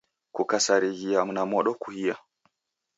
Kukasarighia 0.35 1.19
na 1.25 1.45
modo 1.45 1.71
kuhia 1.81 2.15